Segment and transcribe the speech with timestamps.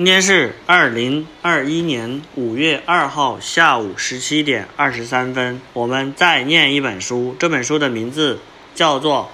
[0.00, 8.38] 今天是二零二一年五月二号下午十七点二十三分，我们再念一本书，这本书的名字
[8.74, 9.28] 叫做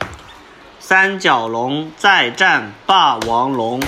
[0.78, 3.82] 《三角龙再战霸王龙：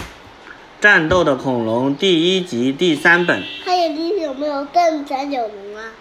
[0.81, 3.45] 战斗的恐龙》第一集第三本。
[3.65, 5.93] 还有你有没有瞪三角龙啊？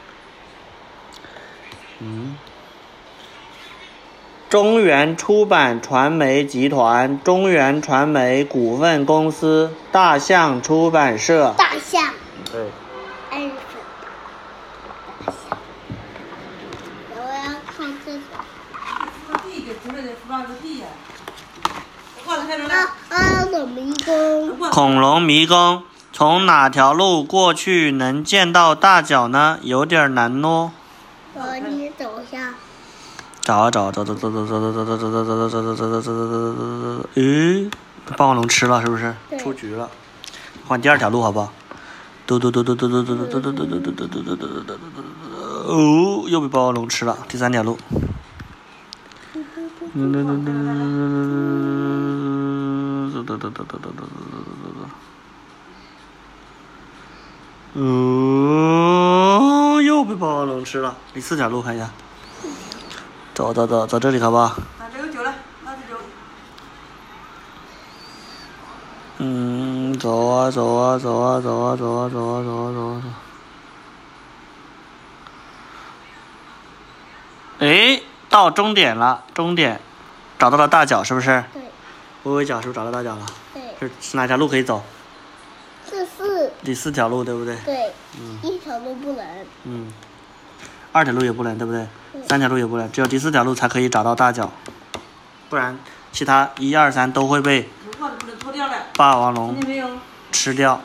[4.56, 11.54] 中原出版传媒集团、中原传媒股份公司、大象出版社。
[11.58, 12.14] 大象。
[12.50, 12.70] 对。
[13.30, 13.38] 大
[15.26, 15.58] 象。
[17.14, 18.20] 我要看这个。
[22.70, 23.46] 啊啊！
[23.52, 24.58] 的迷宫。
[24.72, 29.60] 恐龙迷宫，从哪条路过去能见到大脚呢？
[29.64, 30.72] 有点难哦。
[33.46, 33.46] 我你走一下。
[33.46, 36.10] 找啊找，找找找找找找找找找找找找找找找找找找，
[37.14, 37.70] 咦，
[38.18, 39.14] 霸王龙吃了是不是？
[39.38, 39.88] 出局了，
[40.68, 41.54] 换第二条路好不好？
[42.26, 44.74] 嘟嘟嘟嘟嘟嘟嘟嘟嘟嘟嘟嘟嘟嘟嘟嘟嘟嘟嘟，
[45.68, 47.78] 哦，又被霸王龙吃了，第三条路。
[49.34, 49.44] 嘟
[49.94, 50.28] 嘟嘟嘟嘟
[53.14, 53.90] 嘟嘟嘟嘟嘟嘟嘟嘟
[57.76, 61.92] 嘟，哦，又被霸王龙吃了，第四条路看一下。
[63.36, 64.56] 走走走，走这里好不好？
[64.80, 65.34] 那这个酒呢？
[65.66, 66.00] 那这酒。
[69.18, 73.10] 嗯，走啊走啊走啊走啊走啊走啊走啊走啊走。
[77.60, 79.82] 哎，到终点了，终点，
[80.40, 81.44] 找到了大脚是不是？
[81.52, 81.62] 对。
[82.24, 83.26] 微微脚是不是找到大脚了？
[83.54, 83.90] 对。
[84.00, 84.82] 是哪条路可以走？
[85.86, 86.54] 四四。
[86.64, 87.58] 第四条路对不对？
[87.66, 87.92] 对。
[88.18, 88.40] 嗯。
[88.44, 89.46] 一条路不能。
[89.66, 89.92] 嗯。
[90.96, 91.86] 二条路也不能，对不对？
[92.26, 94.50] 三条路也不能，只有第四条路才可以找到大脚，
[95.50, 95.78] 不然
[96.14, 97.68] 其他一二三都会被
[98.96, 99.58] 霸王龙
[100.32, 100.80] 吃掉。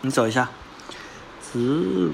[0.00, 0.48] 你走一下。
[1.40, 2.10] 四。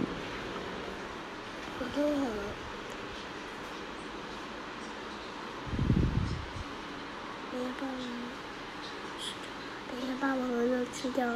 [11.05, 11.35] 吃掉了。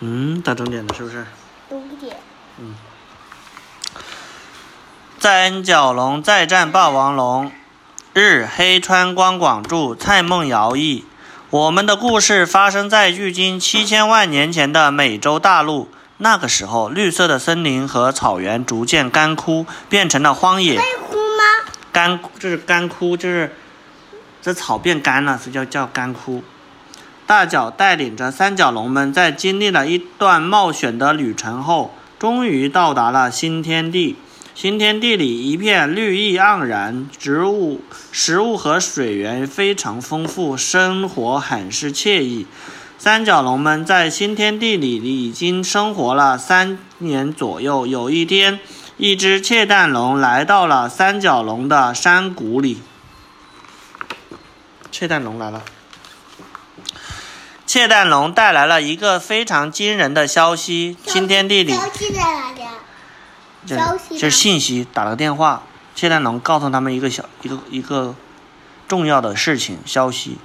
[0.00, 1.26] 嗯，到终点了，是不是？
[1.68, 2.16] 终点。
[2.58, 2.74] 嗯。
[5.18, 7.52] 三角龙再战霸王龙，
[8.14, 11.04] 日黑川光广著，蔡梦瑶译。
[11.50, 15.90] 我们的故事发生在距今七千万年前的美洲大陆。
[16.16, 20.76] 那个时候，绿色的森林和草原逐渐干枯，变成了荒野。
[20.76, 21.74] 干枯吗？
[21.92, 23.54] 干，这是干枯，就是
[24.40, 26.42] 这草变干了，所以叫叫干枯。
[27.26, 34.16] 大脚带领着三角龙们，在经历了一段冒险的旅程后，终于到达了新天地。
[34.54, 42.46] 新天地里一片绿意盎然，植物、食物和水源非常丰富，生活很是惬意。
[42.98, 47.86] 三角龙们在新天地里已经生活了三年左右。
[47.86, 48.60] 有一天，
[48.98, 52.78] 一只窃蛋龙来到了三角龙的山谷里。
[54.90, 55.62] 窃蛋龙来了。
[57.72, 62.60] 窃蛋龙带来了一个非常惊人的消息：新天地里，消息在哪里？
[63.66, 65.62] 消息就是信息，打了个电话。
[65.94, 68.14] 窃蛋龙告诉他们一个小一个一个
[68.86, 70.36] 重要的事情消息：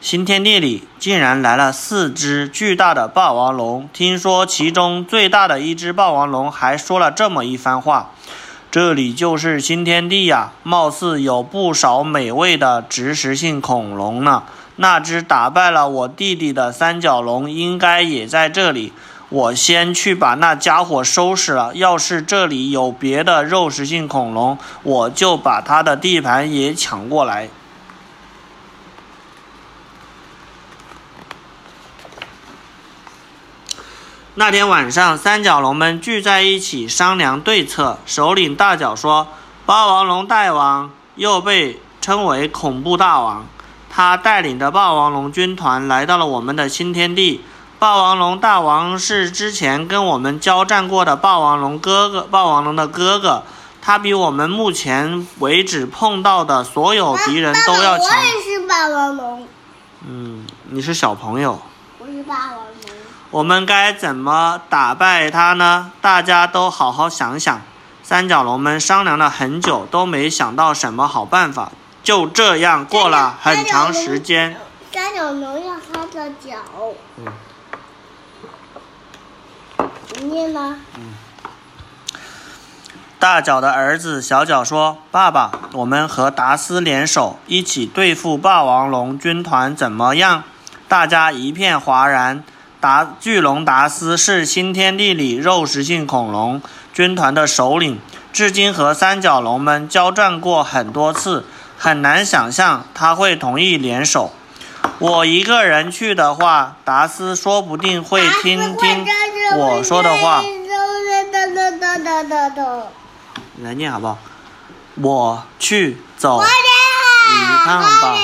[0.00, 3.88] 新天地里竟然来了四只巨大的霸王龙。
[3.92, 8.10] 听说其中最大的一只霸王龙还说了这么一番话
[8.68, 14.42] ：“这里就是新天地呀，貌似有不少美味的植食性恐龙呢。”
[14.80, 18.92] 那只打败了我弟弟的三角龙应该也在这里。
[19.28, 21.74] 我先去把那家伙收拾了。
[21.74, 27.50] 要是这里有别的肉食性恐龙，我就把它的地盘也抢过来。
[34.36, 37.98] 那天晚上，三角龙们聚在一起商量对策。
[38.06, 39.26] 首领大脚说
[39.66, 43.44] ：“霸王龙大王又被称为恐怖大王。”
[43.90, 47.44] 他带领的霸王龙军团来到了我们的新天地。
[47.78, 53.44] 霸王龙大王是之前跟我们交战过的霸王龙哥哥，霸王龙的哥哥。
[53.80, 58.06] 他比我们目前为止碰到的所有敌人都要强。
[58.06, 59.48] 我也是霸王龙。
[60.06, 61.60] 嗯，你是小朋友。
[61.98, 62.64] 我是霸王龙。
[63.30, 65.92] 我们该怎么打败他呢？
[66.00, 67.62] 大家都好好想想。
[68.02, 71.70] 三角龙们商量了很久，都没想到什么好办法。
[72.08, 74.56] 就这样过了很长时间。
[74.90, 76.56] 三角龙要它的脚。
[77.18, 77.26] 嗯。
[80.18, 80.78] 你念呢？
[80.96, 81.12] 嗯。
[83.18, 90.44] 大脚的儿子小脚说：“爸爸，我们和达斯联手，一起对付霸王龙军团，怎么样？”
[90.88, 92.42] 大家一片哗然。
[92.80, 96.62] 达巨龙达斯是新天地里肉食性恐龙
[96.94, 97.98] 军团的首领，
[98.32, 101.44] 至今和三角龙们交战过很多次，
[101.78, 104.32] 很难想象他会同意联手。
[104.98, 109.06] 我一个人去的话，达斯说不定会听听
[109.56, 110.42] 我说的话。
[113.62, 114.18] 来念好不好？
[115.00, 116.46] 我去走一
[117.64, 118.16] 趟吧。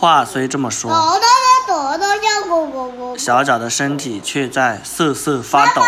[0.00, 0.92] 话虽这么说，
[3.18, 5.82] 小脚的身体却在瑟瑟发抖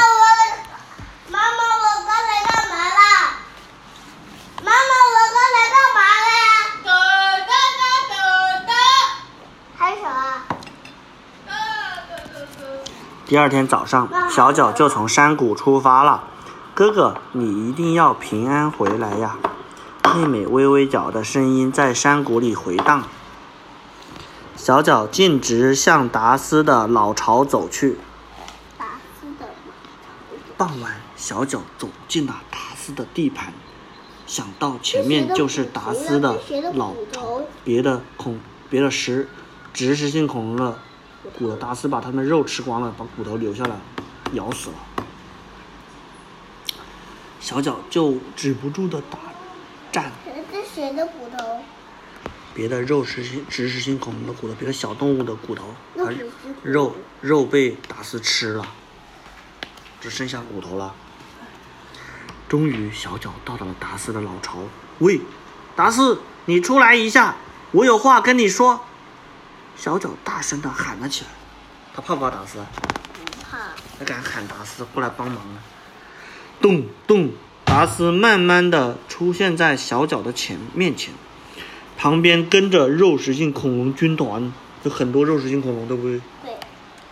[1.29, 1.39] 妈妈，。
[1.39, 1.41] 我
[2.07, 3.01] 刚才干嘛了？
[4.63, 6.45] 妈妈，我刚才干嘛了呀？
[6.85, 6.89] 哒
[7.49, 8.15] 哒哒哒
[8.67, 8.73] 哒
[9.79, 10.11] 还有什么？
[11.47, 12.63] 哒哒哒哒。
[13.27, 16.25] 第二天早上，小脚就从山谷出发了。
[16.75, 19.37] 哥哥，你一定要平安回来呀！
[20.15, 23.05] 妹妹微微脚的声音在山谷里回荡。
[24.61, 27.97] 小脚径直向达斯的老巢走去。
[28.77, 29.49] 达斯的。
[30.59, 33.55] 傍晚，小脚走进了达斯的地盘，
[34.27, 36.39] 想到前面就是达斯的
[36.75, 39.31] 老巢，别的恐别的食
[39.73, 40.79] 植食性恐龙的
[41.39, 43.75] 骨头，达斯把它们肉吃光了，把骨头留下来，
[44.35, 44.75] 咬死了。
[47.41, 49.19] 小脚就止不住的打
[49.91, 50.13] 战，
[50.53, 51.63] 这是谁的骨头？
[52.61, 56.27] 别的肉食性植食性恐龙的骨头，别的小动物的骨头，它肉
[56.63, 58.67] 肉肉被达斯吃了，
[59.99, 60.95] 只剩下骨头了。
[62.51, 64.59] 终于，小脚到达了达斯的老巢。
[64.99, 65.23] 喂，
[65.75, 67.37] 达斯，你出来一下，
[67.71, 68.85] 我有话跟你说。
[69.75, 71.31] 小脚大声的喊了起来。
[71.95, 72.67] 他怕不怕达斯啊？
[72.75, 73.57] 不怕。
[73.99, 75.65] 他敢喊达斯过来帮忙啊！
[76.61, 77.31] 咚咚，
[77.65, 81.15] 达斯慢慢的出现在小脚的前面前，
[82.01, 84.51] 旁边跟着肉食性恐龙军团，
[84.83, 86.19] 就很多肉食性恐龙，对不对？
[86.43, 86.55] 对。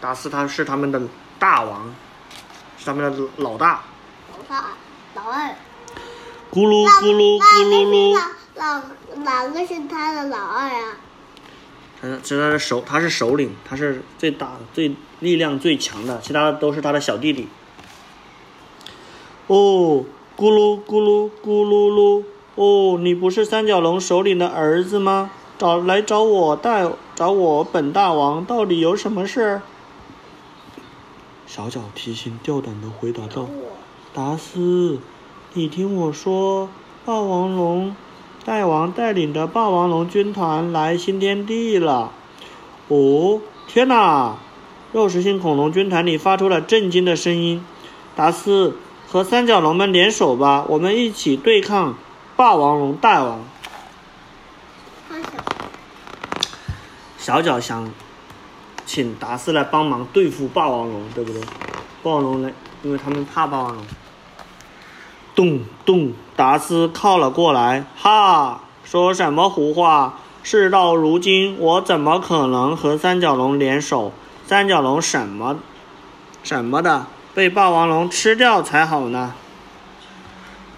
[0.01, 0.99] 达斯他是他们的
[1.39, 1.95] 大王，
[2.79, 3.83] 是他们的老大。
[4.33, 4.65] 老大，
[5.15, 5.55] 老二。
[6.51, 8.19] 咕噜咕噜咕噜噜，
[8.55, 8.83] 老
[9.17, 10.97] 哪个是他的老二啊？
[12.01, 17.47] 他是他的首，他是首领，他是最大、最力量最强的，其他的都是他的小弟弟。
[19.49, 22.25] 哦，咕噜咕噜咕噜噜，
[22.59, 25.31] 哦，你不是三角龙首领的儿子吗？
[25.57, 29.63] 找来找我带找我本大王，到底有什么事？
[31.47, 33.47] 小脚提心吊胆的回答道
[34.13, 34.99] ：“达斯，
[35.53, 36.69] 你听我说，
[37.05, 37.95] 霸王龙
[38.45, 42.11] 大王带领着霸王龙军团来新天地了。
[42.89, 44.37] 哦，天哪！
[44.93, 47.65] 肉食性恐龙军团里发出了震惊的声音。
[48.17, 48.77] 达斯，
[49.07, 51.95] 和三角龙们联手吧，我们一起对抗
[52.39, 53.41] 霸王龙大王。
[57.19, 57.91] 小脚想
[58.87, 61.43] 请达斯来帮忙对付霸王龙，对不对？
[62.01, 62.53] 霸王龙来，
[62.85, 63.85] 因为他们怕霸王龙。
[65.35, 70.21] 咚咚，达斯靠了过来，哈，说什么胡话？
[70.45, 74.13] 事到如今，我怎么可能和三角龙联手？
[74.47, 75.57] 三角龙什么
[76.45, 79.35] 什么的，被霸王龙吃掉才好呢。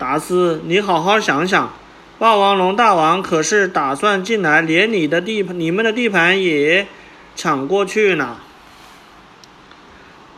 [0.00, 1.74] 达斯，你好好想想，
[2.18, 6.86] 霸王龙大王可是打算进来，连你的地盘、你们的地盘也
[7.36, 8.38] 抢过去呢。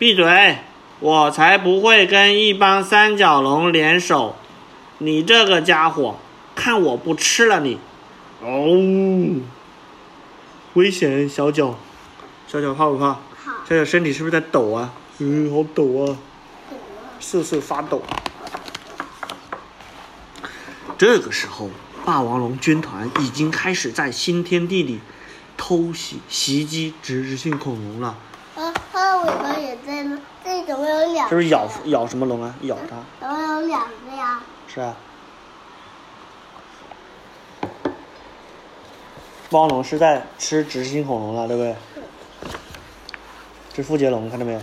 [0.01, 0.59] 闭嘴！
[0.99, 4.35] 我才不会跟一帮三角龙联手！
[4.99, 6.17] 你这个家伙，
[6.57, 7.79] 看我不吃了你！
[8.41, 9.41] 哦，
[10.75, 11.79] 危险，小脚，
[12.49, 13.11] 小脚怕不怕？
[13.11, 13.21] 好。
[13.69, 14.93] 小脚身体是不是在抖啊？
[15.19, 16.19] 嗯，好抖啊，
[17.21, 18.03] 瑟瑟发抖。
[21.03, 21.69] 这个时候，
[22.05, 25.01] 霸王龙军团已经开始在新天地里
[25.57, 28.17] 偷袭、袭击植食性恐龙了。
[28.55, 30.17] 啊，它的尾巴也在呢。
[30.45, 31.43] 这里怎么有两个？
[31.43, 32.55] 是咬咬什么龙啊？
[32.61, 34.41] 咬它，怎么有两个呀？
[34.73, 34.97] 是啊。
[39.51, 41.75] 霸王龙是在吃植食性恐龙了，对不对？
[43.75, 44.61] 这腹节龙看到没有？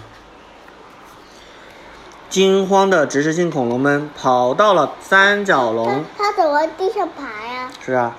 [2.30, 7.70] 惊慌的植食性恐龙们跑到了三角龙它它怎么地上爬呀？
[7.84, 8.16] 是啊，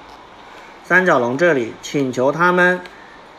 [0.82, 2.80] 三角龙这里请求他们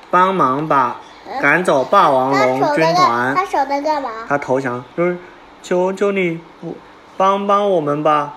[0.10, 1.02] 帮忙把
[1.42, 3.36] 赶走霸王龙军团。
[3.36, 4.10] 他手在干嘛？
[4.30, 5.18] 他投降，就是
[5.62, 6.78] 求求你不
[7.18, 8.36] 帮帮我们吧，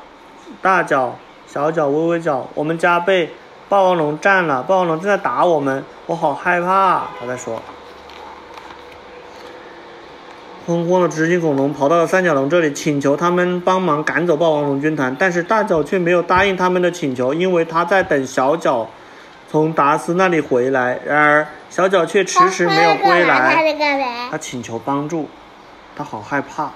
[0.61, 3.33] 大脚、小脚、微微脚，我们家被
[3.69, 7.05] 霸王龙占了，霸王龙正在打我们，我好害怕。
[7.21, 7.63] 他在说。
[10.67, 18.89] 慌慌的直进恐龙跑到了三角龙这里，请求他们帮忙赶走霸王龙军团，但是大脚却没有答应他们的请求，因为他在等小脚
[19.51, 20.99] 从达斯那里回来。
[21.05, 24.29] 然而小脚却迟迟没有归他来？
[24.31, 25.29] 他请求帮助，
[25.95, 26.73] 他好害怕。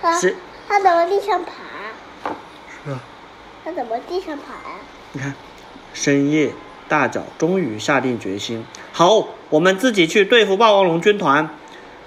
[0.00, 1.52] 他怎么地上爬？
[2.84, 3.00] 是啊，
[3.64, 4.76] 他怎么地上爬呀？
[5.12, 5.34] 你看，
[5.92, 6.52] 深夜
[6.94, 11.50] 大脚终于下定决心，好，我们自己去对付霸王龙军团，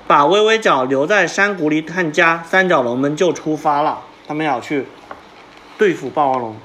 [0.07, 2.41] 把微微脚留在山谷里探家。
[2.47, 4.85] 三角龙们就出发了，他们要去
[5.77, 6.55] 对付霸王龙。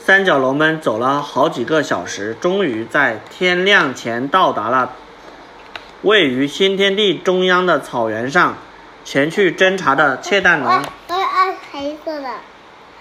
[0.00, 4.90] 三角龙们走了好几个小时，终于在天亮前到达了
[6.02, 8.56] 位于新天地中央的草原上。
[9.02, 10.84] 前去侦查的窃蛋龙，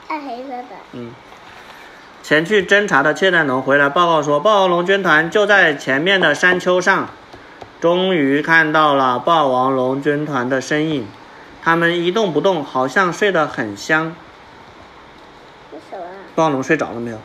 [0.09, 0.75] 按黑色的。
[0.91, 1.11] 嗯，
[2.21, 7.09] 前去侦查的窃蛋龙回来报告说，霸王龙军团就在前面的山丘上。
[7.79, 11.07] 终于看到了霸王龙军团的身影，
[11.61, 14.13] 他们一动不动，好像睡得很香。
[15.71, 16.11] 为什么啊？
[16.35, 17.17] 霸王龙睡着了没有？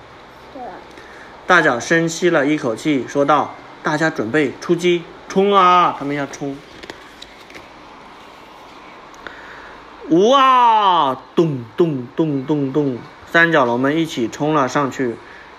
[1.47, 5.97] 大脚深吸了一口气，说道：“大家准备出击，冲啊！
[5.99, 6.57] 他们要冲！”
[10.15, 11.17] 哇！
[11.35, 12.99] 咚咚咚咚咚，
[13.31, 15.17] 三角龙们一起冲了上去，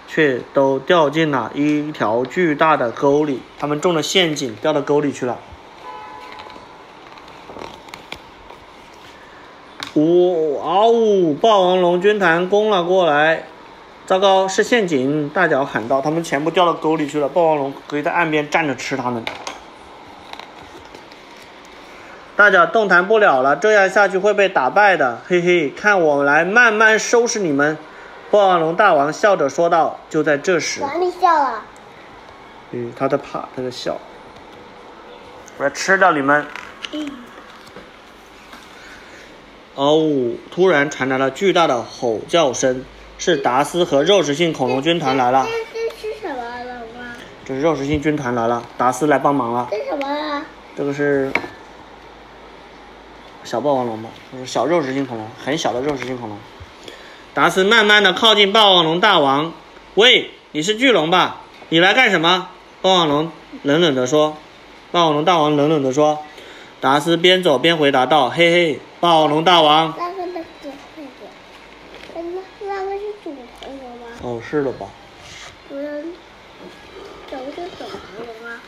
[0.07, 3.41] 却都掉进了一条巨大的沟里。
[3.57, 5.39] 他们中了陷阱，掉到沟里去了。
[9.95, 11.33] 呜嗷呜！
[11.33, 13.43] 霸王龙军团攻了过来。
[14.05, 15.27] 糟糕，是陷阱！
[15.29, 17.27] 大脚喊道：“他们全部掉到沟里去了。
[17.27, 19.25] 霸王龙可以在岸边站着吃它们。”
[22.35, 25.21] 大家动弹不了了，这样下去会被打败的。
[25.27, 27.77] 嘿嘿，看我来慢慢收拾你们！
[28.29, 29.99] 霸王龙大王笑着说道。
[30.09, 31.61] 就在这时，哪里笑了？
[32.71, 33.97] 嗯，他在怕，他在笑。
[35.57, 36.45] 我要吃掉你们！
[39.75, 40.37] 哦呜！
[40.51, 42.83] 突然传来了巨大的吼叫声，
[43.17, 45.45] 是达斯和肉食性恐龙军团来了。
[45.73, 47.15] 这这是什么龙啊？
[47.45, 49.69] 这是肉食性军团来了，达斯来帮忙了。
[49.71, 50.45] 这是什么啊？
[50.75, 51.31] 这个是
[53.45, 54.09] 小霸王龙吧？
[54.33, 56.37] 就是小肉食性恐龙，很小的肉食性恐龙。
[57.35, 59.53] 达斯慢慢的靠近霸王龙大王，
[59.93, 61.41] 喂，你是巨龙吧？
[61.69, 62.49] 你来干什么？
[62.81, 64.35] 霸王龙冷冷的说。
[64.91, 66.19] 霸王龙大王冷冷的说。
[66.81, 69.93] 达斯边走边回答道：“嘿嘿，霸王龙大王。
[69.97, 70.45] 那个那个
[70.97, 71.09] 那个，
[72.13, 72.21] 那
[72.67, 74.07] 那个是主头龙吗？
[74.21, 74.87] 哦，是的吧？
[75.69, 76.05] 不是，
[77.29, 78.61] 怎么是主头龙啊？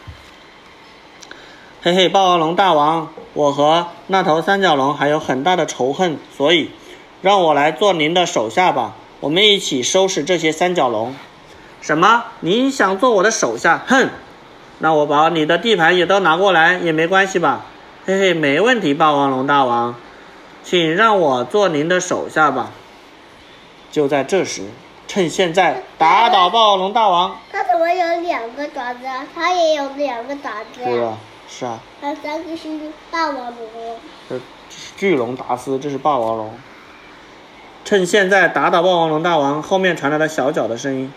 [1.88, 6.70] 嘿嘿，霸王龙大王，我和那头三角龙还有很大的仇恨，所以
[7.22, 8.96] 让我来做您的手下吧。
[9.22, 11.16] 我们一起收拾这些三角龙。
[11.80, 12.26] 什么？
[12.42, 13.86] 你想做我的手下？
[13.88, 14.10] 哼！
[14.80, 17.62] 那我把你的地盘也都拿过来也没关系吧？
[18.06, 19.96] 嘿嘿，没问题，霸王龙大王，
[20.66, 22.72] 请让我做您的手下吧。
[23.94, 24.64] 就在这时，
[25.08, 27.38] 趁现在打倒霸王龙大王。
[27.50, 29.26] 他怎么有两个爪子啊？
[29.34, 30.84] 它也有两个爪子
[31.48, 32.68] 是啊，它三个是
[33.10, 34.00] 霸王龙。
[34.30, 36.54] 这这是巨龙达斯，这是霸王龙。
[37.86, 41.14] 趁现在打倒霸王龙大王，后面传来了小脚的声音。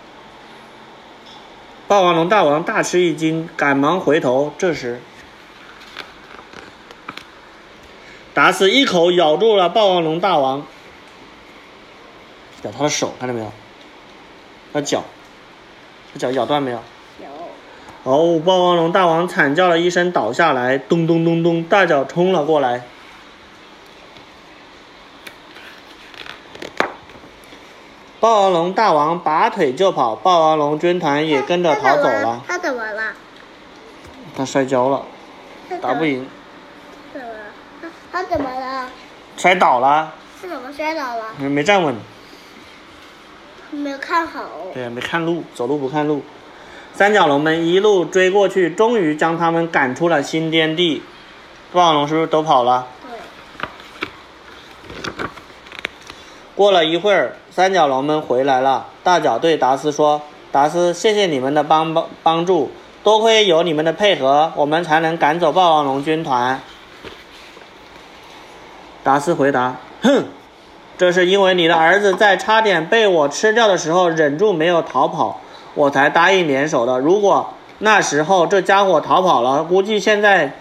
[1.88, 4.52] 霸王龙大王大吃一惊，赶忙回头。
[4.56, 5.00] 这时，
[8.32, 10.64] 达斯一口咬住了霸王龙大王，
[12.62, 13.52] 咬他的手，看到没有？
[14.72, 15.02] 他脚，
[16.12, 16.80] 他脚咬断没有？
[18.04, 18.12] 有。
[18.12, 22.82] 哦，霸王龙大王惨叫了一声，倒下来，咚咚咚咚，大脚冲了过来。
[28.20, 32.42] 霸王龙大王拔腿就跑，霸王龙军团也跟着逃走了。
[32.46, 33.02] 他怎么了？
[34.36, 35.06] 他摔跤了，
[35.80, 36.28] 打不赢，
[37.12, 37.38] 怎么了？
[37.80, 38.88] 它它怎么了？
[39.38, 41.24] 摔倒了，它怎么摔倒了？
[41.38, 41.96] 没站稳。
[43.70, 44.42] 没有看好。
[44.74, 46.22] 对，没看路，走路不看路。
[47.00, 51.02] 三角龙们一路追过去，终于将他们赶出了新天地。
[51.72, 52.88] 霸王龙是不是都跑了？
[56.54, 58.88] 过了一会儿，三角龙们回来了。
[59.02, 60.20] 大脚对达斯说
[60.52, 62.70] ：“达斯，谢谢你们的帮帮帮助，
[63.02, 66.60] 多亏有你们的配合，我们才能赶走霸王龙军团。”
[69.02, 70.24] 达斯回答：“哼，
[70.98, 75.40] 这是因为你的儿子在差点被我吃掉的时候忍住没有逃跑，
[75.74, 76.98] 我才答应联手的。
[76.98, 80.54] 如果那时候这家伙逃跑了，估计现在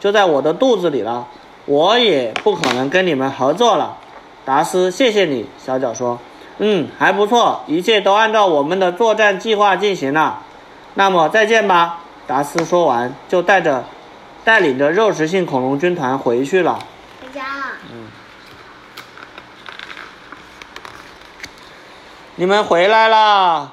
[0.00, 1.26] 就在我的肚子里了。
[1.66, 3.96] 我也不可能跟你们合作了。
[4.44, 5.46] 达斯，谢谢你。
[5.56, 6.18] 小脚说
[6.58, 10.40] ：“嗯，还不错，一切都按照我们的作战计划进行了。
[10.94, 13.84] 那么再见吧。”达斯说完，就带着
[14.44, 16.78] 带领着肉食性恐龙军团回去了。
[17.22, 17.64] 回家了。
[22.36, 23.72] 你们回来啦！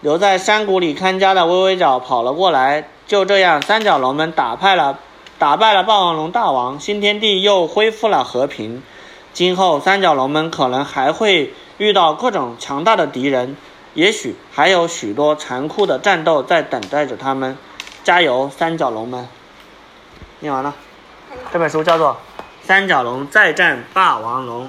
[0.00, 2.88] 留在山谷里看家的微微角跑了过来。
[3.06, 4.98] 就这样，三角龙们打败了
[5.38, 8.82] 打败了霸王龙大王，新天地又恢复了和平。
[9.32, 13.56] 今后，三角龙们可能还会遇到各种强大的敌人，
[13.94, 17.56] 也许还有许多残酷的战斗在等待着他们。
[18.04, 19.28] 加油，三角龙们！
[20.40, 20.74] 念完了，
[21.52, 22.12] 这本书叫做
[22.66, 24.64] 《三角龙再战霸王龙》。